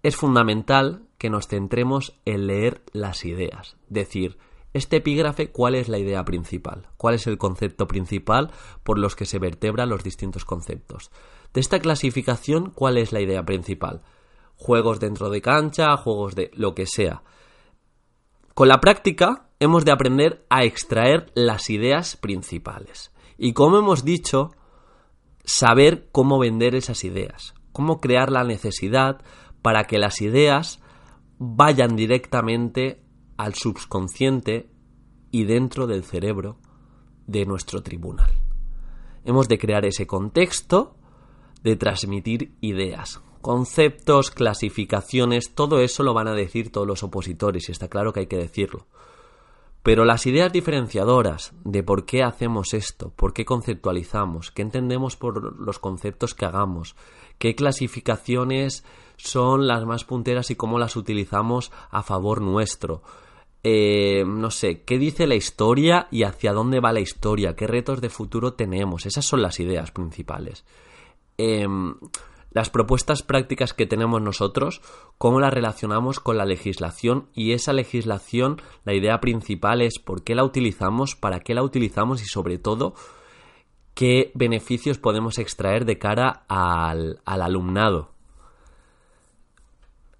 es 0.02 0.16
fundamental 0.16 1.06
que 1.18 1.30
nos 1.30 1.48
centremos 1.48 2.18
en 2.24 2.46
leer 2.46 2.82
las 2.92 3.24
ideas, 3.24 3.76
decir, 3.88 4.38
este 4.74 4.96
epígrafe, 4.96 5.50
¿cuál 5.50 5.74
es 5.74 5.88
la 5.88 5.98
idea 5.98 6.24
principal? 6.24 6.88
¿Cuál 6.96 7.14
es 7.14 7.26
el 7.26 7.38
concepto 7.38 7.88
principal 7.88 8.52
por 8.84 8.98
los 8.98 9.16
que 9.16 9.24
se 9.24 9.38
vertebran 9.38 9.88
los 9.88 10.04
distintos 10.04 10.44
conceptos? 10.44 11.10
De 11.54 11.60
esta 11.60 11.80
clasificación, 11.80 12.70
¿cuál 12.70 12.98
es 12.98 13.12
la 13.12 13.20
idea 13.20 13.44
principal? 13.44 14.02
Juegos 14.56 15.00
dentro 15.00 15.30
de 15.30 15.40
cancha, 15.40 15.96
juegos 15.96 16.34
de 16.34 16.50
lo 16.54 16.74
que 16.74 16.86
sea. 16.86 17.22
Con 18.54 18.68
la 18.68 18.80
práctica 18.80 19.48
hemos 19.58 19.84
de 19.84 19.92
aprender 19.92 20.44
a 20.50 20.64
extraer 20.64 21.32
las 21.34 21.70
ideas 21.70 22.16
principales. 22.16 23.12
Y 23.38 23.54
como 23.54 23.78
hemos 23.78 24.04
dicho, 24.04 24.50
saber 25.44 26.08
cómo 26.12 26.38
vender 26.38 26.74
esas 26.74 27.04
ideas, 27.04 27.54
cómo 27.72 28.00
crear 28.00 28.30
la 28.30 28.44
necesidad 28.44 29.22
para 29.68 29.84
que 29.84 29.98
las 29.98 30.22
ideas 30.22 30.80
vayan 31.36 31.94
directamente 31.94 33.02
al 33.36 33.52
subconsciente 33.52 34.70
y 35.30 35.44
dentro 35.44 35.86
del 35.86 36.04
cerebro 36.04 36.56
de 37.26 37.44
nuestro 37.44 37.82
tribunal. 37.82 38.30
Hemos 39.26 39.46
de 39.46 39.58
crear 39.58 39.84
ese 39.84 40.06
contexto 40.06 40.96
de 41.62 41.76
transmitir 41.76 42.54
ideas, 42.62 43.20
conceptos, 43.42 44.30
clasificaciones, 44.30 45.54
todo 45.54 45.80
eso 45.80 46.02
lo 46.02 46.14
van 46.14 46.28
a 46.28 46.34
decir 46.34 46.72
todos 46.72 46.86
los 46.86 47.02
opositores 47.02 47.68
y 47.68 47.72
está 47.72 47.88
claro 47.88 48.14
que 48.14 48.20
hay 48.20 48.26
que 48.26 48.38
decirlo. 48.38 48.86
Pero 49.82 50.04
las 50.04 50.26
ideas 50.26 50.52
diferenciadoras 50.52 51.52
de 51.64 51.82
por 51.82 52.04
qué 52.04 52.22
hacemos 52.22 52.74
esto, 52.74 53.12
por 53.16 53.32
qué 53.32 53.44
conceptualizamos, 53.44 54.50
qué 54.50 54.62
entendemos 54.62 55.16
por 55.16 55.58
los 55.60 55.78
conceptos 55.78 56.34
que 56.34 56.44
hagamos, 56.44 56.96
qué 57.38 57.54
clasificaciones 57.54 58.84
son 59.16 59.66
las 59.66 59.84
más 59.84 60.04
punteras 60.04 60.50
y 60.50 60.56
cómo 60.56 60.78
las 60.78 60.96
utilizamos 60.96 61.72
a 61.90 62.02
favor 62.02 62.40
nuestro, 62.40 63.02
eh, 63.64 64.24
no 64.26 64.50
sé, 64.50 64.82
qué 64.82 64.98
dice 64.98 65.26
la 65.26 65.34
historia 65.34 66.06
y 66.10 66.22
hacia 66.22 66.52
dónde 66.52 66.80
va 66.80 66.92
la 66.92 67.00
historia, 67.00 67.56
qué 67.56 67.66
retos 67.66 68.00
de 68.00 68.08
futuro 68.08 68.54
tenemos. 68.54 69.04
Esas 69.06 69.24
son 69.24 69.42
las 69.42 69.58
ideas 69.58 69.90
principales. 69.90 70.64
Em, 71.36 71.94
las 72.50 72.70
propuestas 72.70 73.22
prácticas 73.22 73.74
que 73.74 73.86
tenemos 73.86 74.22
nosotros, 74.22 74.80
cómo 75.18 75.40
las 75.40 75.52
relacionamos 75.52 76.20
con 76.20 76.38
la 76.38 76.46
legislación 76.46 77.28
y 77.34 77.52
esa 77.52 77.72
legislación, 77.72 78.60
la 78.84 78.94
idea 78.94 79.20
principal 79.20 79.82
es 79.82 79.98
por 79.98 80.22
qué 80.22 80.34
la 80.34 80.44
utilizamos, 80.44 81.14
para 81.14 81.40
qué 81.40 81.54
la 81.54 81.62
utilizamos 81.62 82.22
y 82.22 82.26
sobre 82.26 82.58
todo 82.58 82.94
qué 83.94 84.30
beneficios 84.34 84.98
podemos 84.98 85.38
extraer 85.38 85.84
de 85.84 85.98
cara 85.98 86.44
al 86.48 87.20
alumnado. 87.24 88.12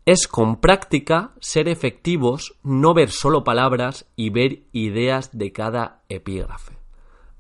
Es 0.05 0.27
con 0.27 0.61
práctica 0.61 1.33
ser 1.39 1.69
efectivos, 1.69 2.59
no 2.63 2.95
ver 2.95 3.11
solo 3.11 3.45
palabras 3.45 4.07
y 4.17 4.31
ver 4.31 4.63
ideas 4.73 5.37
de 5.37 5.53
cada 5.53 6.03
epígrafe. 6.09 6.79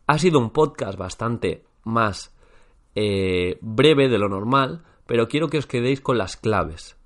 Ha 0.06 0.18
sido 0.18 0.38
un 0.38 0.50
podcast 0.50 0.98
bastante 0.98 1.64
más 1.82 2.37
eh, 3.00 3.58
breve 3.60 4.08
de 4.08 4.18
lo 4.18 4.28
normal, 4.28 4.82
pero 5.06 5.28
quiero 5.28 5.46
que 5.46 5.58
os 5.58 5.66
quedéis 5.66 6.00
con 6.00 6.18
las 6.18 6.36
claves. 6.36 6.96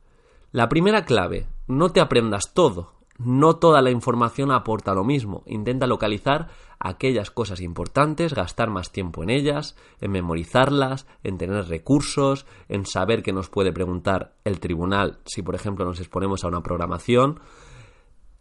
La 0.50 0.70
primera 0.70 1.04
clave, 1.04 1.48
no 1.68 1.90
te 1.90 2.00
aprendas 2.00 2.54
todo, 2.54 2.94
no 3.18 3.56
toda 3.56 3.82
la 3.82 3.90
información 3.90 4.52
aporta 4.52 4.94
lo 4.94 5.04
mismo. 5.04 5.42
Intenta 5.44 5.86
localizar 5.86 6.48
aquellas 6.78 7.30
cosas 7.30 7.60
importantes, 7.60 8.32
gastar 8.32 8.70
más 8.70 8.90
tiempo 8.90 9.22
en 9.22 9.28
ellas, 9.28 9.76
en 10.00 10.12
memorizarlas, 10.12 11.06
en 11.24 11.36
tener 11.36 11.68
recursos, 11.68 12.46
en 12.70 12.86
saber 12.86 13.22
qué 13.22 13.34
nos 13.34 13.50
puede 13.50 13.70
preguntar 13.70 14.32
el 14.44 14.60
tribunal 14.60 15.18
si, 15.26 15.42
por 15.42 15.54
ejemplo, 15.54 15.84
nos 15.84 16.00
exponemos 16.00 16.42
a 16.42 16.48
una 16.48 16.62
programación. 16.62 17.40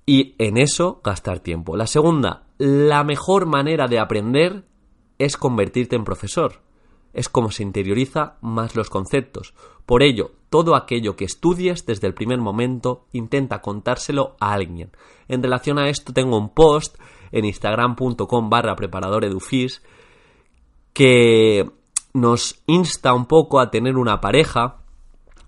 y 0.06 0.36
en 0.40 0.58
eso 0.58 1.02
gastar 1.04 1.40
tiempo. 1.40 1.76
La 1.76 1.86
segunda, 1.86 2.48
la 2.58 3.04
mejor 3.04 3.46
manera 3.46 3.88
de 3.88 4.00
aprender 4.00 4.64
es 5.20 5.36
convertirte 5.36 5.98
en 5.98 6.06
profesor. 6.06 6.71
Es 7.14 7.30
como 7.30 7.52
se 7.52 7.64
interioriza 7.64 8.38
más 8.42 8.76
los 8.76 8.90
conceptos. 8.90 9.54
Por 9.86 10.04
ello, 10.04 10.32
todo 10.50 10.76
aquello 10.76 11.16
que 11.16 11.26
estudies 11.26 11.86
desde 11.86 12.08
el 12.08 12.14
primer 12.14 12.40
momento, 12.40 13.06
intenta 13.12 13.62
contárselo 13.62 14.36
a 14.40 14.54
alguien. 14.54 14.92
En 15.28 15.42
relación 15.44 15.80
a 15.80 15.90
esto 15.90 16.14
tengo 16.14 16.38
un 16.38 16.54
post 16.54 16.98
en 17.32 17.46
instagram.com 17.46 18.50
barra 18.50 18.76
edufis 19.24 19.82
que 20.94 21.70
nos 22.14 22.62
insta 22.68 23.14
un 23.14 23.26
poco 23.26 23.60
a 23.60 23.72
tener 23.72 23.96
una 23.96 24.20
pareja, 24.20 24.82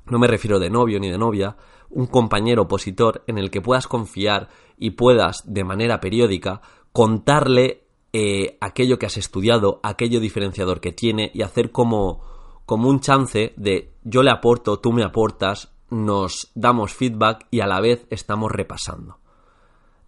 no 0.05 0.19
me 0.19 0.27
refiero 0.27 0.59
de 0.59 0.69
novio 0.69 0.99
ni 0.99 1.09
de 1.09 1.17
novia, 1.17 1.57
un 1.89 2.07
compañero 2.07 2.63
opositor 2.63 3.23
en 3.27 3.37
el 3.37 3.51
que 3.51 3.61
puedas 3.61 3.87
confiar 3.87 4.49
y 4.77 4.91
puedas 4.91 5.43
de 5.45 5.63
manera 5.63 5.99
periódica 5.99 6.61
contarle 6.91 7.82
eh, 8.13 8.57
aquello 8.61 8.99
que 8.99 9.07
has 9.07 9.17
estudiado, 9.17 9.79
aquello 9.83 10.19
diferenciador 10.19 10.79
que 10.79 10.91
tiene 10.91 11.31
y 11.33 11.41
hacer 11.41 11.71
como, 11.71 12.21
como 12.65 12.87
un 12.87 12.99
chance 12.99 13.53
de 13.57 13.93
yo 14.03 14.21
le 14.21 14.29
aporto, 14.31 14.79
tú 14.79 14.93
me 14.93 15.03
aportas, 15.03 15.73
nos 15.89 16.51
damos 16.55 16.93
feedback 16.93 17.47
y 17.49 17.61
a 17.61 17.67
la 17.67 17.81
vez 17.81 18.05
estamos 18.09 18.51
repasando. 18.51 19.17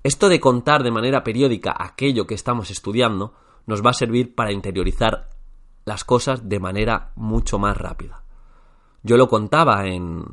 Esto 0.04 0.30
de 0.30 0.40
contar 0.40 0.84
de 0.84 0.92
manera 0.92 1.24
periódica 1.24 1.76
aquello 1.78 2.28
que 2.28 2.36
estamos 2.36 2.70
estudiando 2.70 3.34
nos 3.66 3.84
va 3.84 3.90
a 3.90 3.94
servir 3.94 4.36
para 4.36 4.52
interiorizar 4.52 5.30
las 5.84 6.04
cosas 6.04 6.48
de 6.48 6.60
manera 6.60 7.12
mucho 7.16 7.58
más 7.58 7.76
rápida. 7.76 8.24
Yo 9.02 9.18
lo 9.18 9.28
contaba 9.28 9.88
en, 9.88 10.26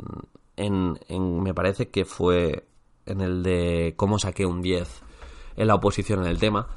en, 0.57 1.43
me 1.43 1.55
parece 1.55 1.89
que 1.89 2.05
fue 2.05 2.67
en 3.07 3.21
el 3.21 3.43
de 3.43 3.95
cómo 3.97 4.19
saqué 4.19 4.47
un 4.47 4.61
10 4.63 5.03
en 5.57 5.67
la 5.67 5.75
oposición 5.75 6.21
en 6.21 6.27
el 6.27 6.39
tema, 6.39 6.69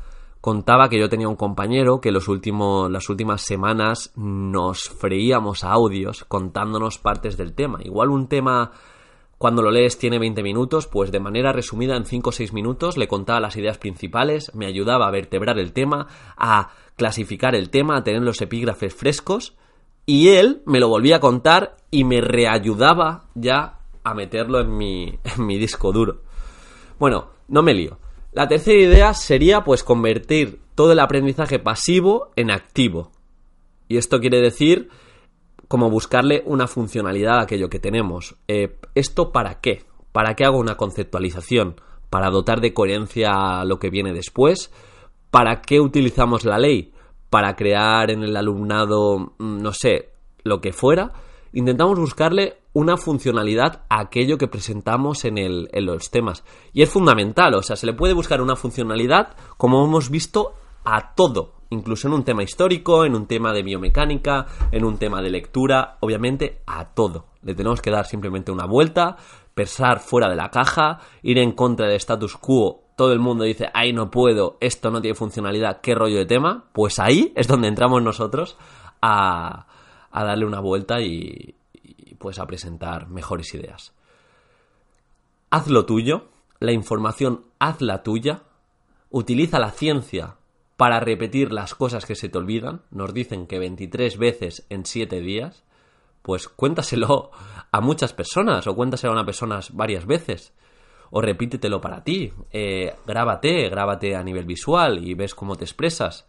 contaba 0.45 0.89
que 0.89 0.99
yo 0.99 1.09
tenía 1.09 1.27
un 1.27 1.35
compañero 1.35 1.99
que 1.99 2.11
los 2.11 2.27
últimos, 2.27 2.91
las 2.91 3.09
últimas 3.09 3.41
semanas 3.41 4.11
nos 4.15 4.89
freíamos 4.89 5.63
a 5.63 5.71
audios 5.71 6.23
contándonos 6.23 6.99
partes 6.99 7.35
del 7.35 7.55
tema. 7.55 7.79
Igual 7.83 8.11
un 8.11 8.27
tema 8.27 8.69
cuando 9.39 9.63
lo 9.63 9.71
lees 9.71 9.97
tiene 9.97 10.19
20 10.19 10.43
minutos, 10.43 10.85
pues 10.85 11.11
de 11.11 11.19
manera 11.19 11.51
resumida 11.51 11.97
en 11.97 12.05
5 12.05 12.29
o 12.29 12.31
6 12.31 12.53
minutos 12.53 12.95
le 12.95 13.07
contaba 13.07 13.39
las 13.39 13.57
ideas 13.57 13.79
principales, 13.79 14.53
me 14.53 14.67
ayudaba 14.67 15.07
a 15.07 15.11
vertebrar 15.11 15.57
el 15.57 15.73
tema, 15.73 16.05
a 16.37 16.69
clasificar 16.95 17.55
el 17.55 17.71
tema, 17.71 17.97
a 17.97 18.03
tener 18.03 18.21
los 18.21 18.39
epígrafes 18.39 18.93
frescos 18.93 19.55
y 20.05 20.27
él 20.27 20.61
me 20.67 20.79
lo 20.79 20.89
volvía 20.89 21.15
a 21.15 21.21
contar 21.21 21.77
y 21.89 22.03
me 22.03 22.21
reayudaba 22.21 23.23
ya 23.33 23.79
a 24.03 24.13
meterlo 24.13 24.61
en 24.61 24.77
mi, 24.77 25.05
en 25.23 25.43
mi 25.43 25.57
disco 25.57 25.91
duro. 25.91 26.21
Bueno, 26.99 27.29
no 27.47 27.63
me 27.63 27.73
lío. 27.73 28.04
La 28.35 28.49
tercera 28.49 28.81
idea 28.81 29.13
sería 29.13 29.63
pues 29.63 29.85
convertir 29.85 30.59
todo 30.75 30.91
el 30.91 30.99
aprendizaje 30.99 31.57
pasivo 31.57 32.33
en 32.35 32.51
activo. 32.51 33.13
Y 33.87 33.95
esto 33.95 34.19
quiere 34.19 34.41
decir 34.41 34.89
como 35.69 35.89
buscarle 35.89 36.43
una 36.45 36.67
funcionalidad 36.67 37.39
a 37.39 37.43
aquello 37.43 37.69
que 37.69 37.79
tenemos. 37.79 38.35
Eh, 38.49 38.75
¿Esto 38.93 39.31
para 39.31 39.61
qué? 39.61 39.85
¿Para 40.11 40.33
qué 40.33 40.43
hago 40.43 40.57
una 40.57 40.75
conceptualización? 40.75 41.79
¿Para 42.09 42.29
dotar 42.29 42.59
de 42.59 42.73
coherencia 42.73 43.63
lo 43.63 43.79
que 43.79 43.89
viene 43.89 44.11
después? 44.11 44.69
¿Para 45.31 45.61
qué 45.61 45.79
utilizamos 45.79 46.43
la 46.43 46.59
ley? 46.59 46.91
¿Para 47.29 47.55
crear 47.55 48.11
en 48.11 48.21
el 48.21 48.35
alumnado, 48.35 49.33
mm, 49.37 49.61
no 49.61 49.71
sé, 49.71 50.09
lo 50.43 50.59
que 50.59 50.73
fuera? 50.73 51.13
Intentamos 51.53 51.97
buscarle 51.97 52.57
una 52.75 52.97
funcionalidad 52.97 53.85
a 53.89 54.01
aquello 54.01 54.37
que 54.37 54.49
presentamos 54.49 55.23
en, 55.23 55.37
el, 55.37 55.69
los 55.73 56.11
temas. 56.11 56.43
Y 56.73 56.81
es 56.83 56.89
fundamental, 56.89 57.55
o 57.55 57.63
sea, 57.63 57.77
se 57.77 57.85
le 57.85 57.93
puede 57.93 58.13
buscar 58.13 58.41
una 58.41 58.57
funcionalidad, 58.57 59.35
como 59.57 59.83
hemos 59.83 60.09
visto, 60.09 60.55
a 60.83 61.15
todo, 61.15 61.53
incluso 61.69 62.09
en 62.09 62.15
un 62.15 62.25
tema 62.25 62.43
histórico, 62.43 63.05
en 63.05 63.15
un 63.15 63.27
tema 63.27 63.53
de 63.53 63.63
biomecánica, 63.63 64.45
en 64.71 64.83
un 64.83 64.97
tema 64.97 65.21
de 65.21 65.29
lectura, 65.29 65.97
obviamente 66.01 66.61
a 66.67 66.93
todo. 66.93 67.27
Le 67.43 67.55
tenemos 67.55 67.81
que 67.81 67.91
dar 67.91 68.05
simplemente 68.05 68.51
una 68.51 68.65
vuelta, 68.65 69.15
pensar 69.53 70.01
fuera 70.01 70.27
de 70.29 70.35
la 70.35 70.51
caja, 70.51 70.99
ir 71.23 71.39
en 71.39 71.53
contra 71.53 71.87
del 71.87 71.95
status 71.95 72.35
quo 72.35 72.81
todo 72.97 73.11
el 73.11 73.19
mundo 73.19 73.43
dice, 73.43 73.69
ay, 73.73 73.91
no 73.93 74.09
puedo, 74.09 74.57
esto 74.61 74.89
no 74.89 75.01
tiene 75.01 75.15
funcionalidad, 75.15 75.81
qué 75.81 75.95
rollo 75.95 76.17
de 76.17 76.25
tema, 76.25 76.69
pues 76.71 76.97
ahí 76.99 77.33
es 77.35 77.47
donde 77.47 77.67
entramos 77.67 78.01
nosotros 78.01 78.57
a, 79.01 79.67
darle 80.13 80.45
una 80.45 80.61
vuelta 80.61 81.01
y, 81.01 81.55
pues 82.25 82.39
a 82.39 82.47
presentar 82.47 83.07
mejores 83.07 83.53
ideas. 83.53 83.93
Haz 85.51 85.67
lo 85.67 85.85
tuyo, 85.85 86.29
la 86.59 86.71
información 86.71 87.45
haz 87.59 87.81
la 87.81 88.01
tuya, 88.01 88.41
utiliza 89.11 89.59
la 89.59 89.69
ciencia 89.69 90.37
para 90.75 90.99
repetir 90.99 91.53
las 91.53 91.75
cosas 91.75 92.07
que 92.07 92.15
se 92.15 92.27
te 92.27 92.39
olvidan, 92.39 92.81
nos 92.89 93.13
dicen 93.13 93.45
que 93.45 93.59
23 93.59 94.17
veces 94.17 94.65
en 94.71 94.87
7 94.87 95.21
días, 95.21 95.65
pues 96.23 96.47
cuéntaselo 96.47 97.29
a 97.71 97.79
muchas 97.79 98.13
personas 98.13 98.65
o 98.65 98.75
cuéntaselo 98.75 99.11
a 99.11 99.17
una 99.17 99.25
persona 99.27 99.59
varias 99.73 100.07
veces 100.07 100.51
o 101.11 101.21
repítetelo 101.21 101.79
para 101.79 102.03
ti, 102.03 102.33
eh, 102.51 102.95
grábate, 103.05 103.69
grábate 103.69 104.15
a 104.15 104.23
nivel 104.23 104.45
visual 104.45 104.97
y 105.07 105.13
ves 105.13 105.35
cómo 105.35 105.57
te 105.57 105.65
expresas. 105.65 106.25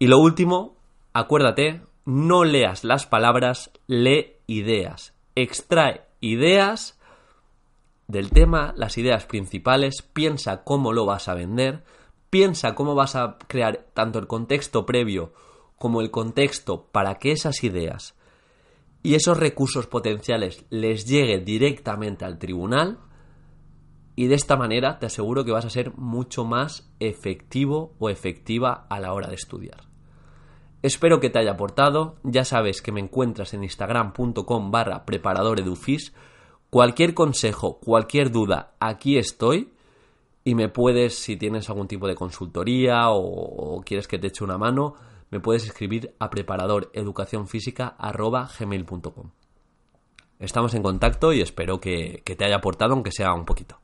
Y 0.00 0.08
lo 0.08 0.18
último, 0.18 0.74
acuérdate, 1.12 1.80
no 2.10 2.42
leas 2.42 2.82
las 2.82 3.06
palabras, 3.06 3.70
lee 3.86 4.38
ideas. 4.48 5.14
Extrae 5.36 6.02
ideas 6.20 6.98
del 8.08 8.30
tema, 8.30 8.74
las 8.76 8.98
ideas 8.98 9.26
principales, 9.26 10.02
piensa 10.02 10.64
cómo 10.64 10.92
lo 10.92 11.06
vas 11.06 11.28
a 11.28 11.34
vender, 11.34 11.84
piensa 12.28 12.74
cómo 12.74 12.96
vas 12.96 13.14
a 13.14 13.38
crear 13.46 13.86
tanto 13.94 14.18
el 14.18 14.26
contexto 14.26 14.86
previo 14.86 15.32
como 15.76 16.00
el 16.00 16.10
contexto 16.10 16.88
para 16.90 17.14
que 17.14 17.30
esas 17.30 17.62
ideas 17.62 18.16
y 19.04 19.14
esos 19.14 19.38
recursos 19.38 19.86
potenciales 19.86 20.64
les 20.68 21.06
llegue 21.06 21.38
directamente 21.38 22.24
al 22.24 22.40
tribunal 22.40 22.98
y 24.16 24.26
de 24.26 24.34
esta 24.34 24.56
manera 24.56 24.98
te 24.98 25.06
aseguro 25.06 25.44
que 25.44 25.52
vas 25.52 25.64
a 25.64 25.70
ser 25.70 25.96
mucho 25.96 26.44
más 26.44 26.92
efectivo 26.98 27.94
o 28.00 28.10
efectiva 28.10 28.86
a 28.90 28.98
la 28.98 29.12
hora 29.12 29.28
de 29.28 29.36
estudiar. 29.36 29.89
Espero 30.82 31.20
que 31.20 31.28
te 31.28 31.38
haya 31.38 31.52
aportado, 31.52 32.16
ya 32.22 32.42
sabes 32.44 32.80
que 32.80 32.92
me 32.92 33.00
encuentras 33.00 33.52
en 33.52 33.64
instagram.com 33.64 34.70
barra 34.70 35.04
preparadoredufis, 35.04 36.14
cualquier 36.70 37.12
consejo, 37.12 37.78
cualquier 37.80 38.30
duda, 38.30 38.72
aquí 38.80 39.18
estoy. 39.18 39.74
Y 40.42 40.54
me 40.54 40.70
puedes, 40.70 41.16
si 41.16 41.36
tienes 41.36 41.68
algún 41.68 41.86
tipo 41.86 42.08
de 42.08 42.14
consultoría 42.14 43.10
o, 43.10 43.82
quieres 43.84 44.08
que 44.08 44.18
te 44.18 44.28
eche 44.28 44.42
una 44.42 44.56
mano, 44.56 44.94
me 45.30 45.38
puedes 45.38 45.66
escribir 45.66 46.14
a 46.18 46.30
preparadoreducacionfísica.gmail.com 46.30 49.30
Estamos 50.38 50.72
en 50.72 50.82
contacto 50.82 51.34
y 51.34 51.42
espero 51.42 51.78
que 51.78 52.22
te 52.24 52.44
haya 52.46 52.56
aportado 52.56 52.94
aunque 52.94 53.12
sea 53.12 53.34
un 53.34 53.44
poquito. 53.44 53.79